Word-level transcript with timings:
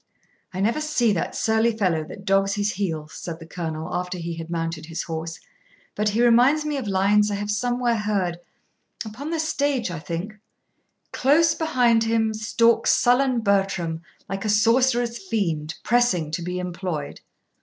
'I 0.51 0.61
never 0.61 0.81
see 0.81 1.13
that 1.13 1.35
surly 1.35 1.77
fellow 1.77 2.03
that 2.05 2.25
dogs 2.25 2.55
his 2.55 2.71
heels,' 2.71 3.13
said 3.13 3.37
the 3.37 3.45
Colonel, 3.45 3.93
after 3.93 4.17
he 4.17 4.33
had 4.35 4.49
mounted 4.49 4.87
his 4.87 5.03
horse, 5.03 5.39
'but 5.93 6.09
he 6.09 6.25
reminds 6.25 6.65
me 6.65 6.75
of 6.77 6.87
lines 6.87 7.29
I 7.29 7.35
have 7.35 7.51
somewhere 7.51 7.97
heard 7.97 8.39
upon 9.05 9.29
the 9.29 9.39
stage, 9.39 9.91
I 9.91 9.99
think: 9.99 10.33
Close 11.11 11.53
behind 11.53 12.05
him 12.05 12.33
Stalks 12.33 12.91
sullen 12.91 13.41
Bertram, 13.41 14.01
like 14.27 14.43
a 14.43 14.49
sorcerer's 14.49 15.19
fiend, 15.27 15.75
Pressing 15.83 16.31
to 16.31 16.41
be 16.41 16.57
employed. 16.57 17.21